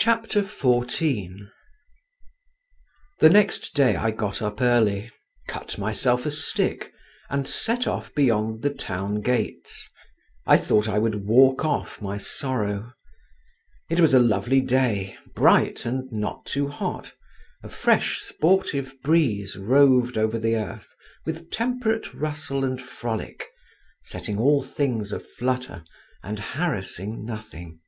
XIV 0.00 1.48
The 3.18 3.28
next 3.28 3.74
day 3.74 3.96
I 3.96 4.12
got 4.12 4.40
up 4.40 4.60
early, 4.62 5.10
cut 5.48 5.76
myself 5.76 6.24
a 6.24 6.30
stick, 6.30 6.92
and 7.28 7.48
set 7.48 7.88
off 7.88 8.14
beyond 8.14 8.62
the 8.62 8.72
town 8.72 9.22
gates. 9.22 9.88
I 10.46 10.56
thought 10.56 10.88
I 10.88 11.00
would 11.00 11.26
walk 11.26 11.64
off 11.64 12.00
my 12.00 12.16
sorrow. 12.16 12.92
It 13.90 13.98
was 13.98 14.14
a 14.14 14.20
lovely 14.20 14.60
day, 14.60 15.16
bright 15.34 15.84
and 15.84 16.06
not 16.12 16.46
too 16.46 16.68
hot, 16.68 17.12
a 17.64 17.68
fresh 17.68 18.20
sportive 18.20 18.94
breeze 19.02 19.56
roved 19.56 20.16
over 20.16 20.38
the 20.38 20.54
earth 20.54 20.94
with 21.26 21.50
temperate 21.50 22.14
rustle 22.14 22.64
and 22.64 22.80
frolic, 22.80 23.48
setting 24.04 24.38
all 24.38 24.62
things 24.62 25.10
a 25.12 25.18
flutter 25.18 25.82
and 26.22 26.38
harassing 26.38 27.24
nothing. 27.24 27.80